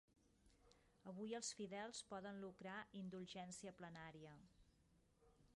Avui 1.11 1.35
els 1.41 1.51
fidels 1.59 2.01
poden 2.13 2.41
lucrar 2.45 2.79
indulgència 3.03 3.77
plenària. 3.83 4.37